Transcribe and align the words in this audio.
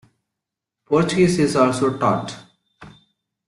Portuguese 0.87 1.37
is 1.37 1.55
also 1.55 1.95
taught. 1.99 2.35